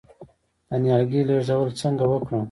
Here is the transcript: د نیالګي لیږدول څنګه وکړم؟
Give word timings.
د 0.69 0.69
نیالګي 0.83 1.21
لیږدول 1.27 1.69
څنګه 1.81 2.03
وکړم؟ 2.07 2.39